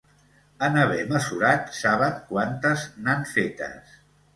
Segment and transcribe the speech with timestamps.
[0.67, 3.99] En haver mesurat, saben quantes n'han fetes.